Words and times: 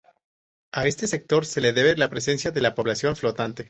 A 0.71 0.87
este 0.87 1.05
sector 1.05 1.45
se 1.45 1.61
debe 1.61 1.95
la 1.95 2.09
presencia 2.09 2.49
de 2.49 2.61
la 2.61 2.73
población 2.73 3.15
flotante. 3.15 3.59